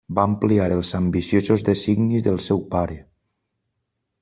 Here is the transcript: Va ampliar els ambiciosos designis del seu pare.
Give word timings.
Va 0.17 0.23
ampliar 0.27 0.69
els 0.75 0.93
ambiciosos 0.99 1.65
designis 1.67 2.27
del 2.29 2.41
seu 2.49 2.65
pare. 2.75 2.99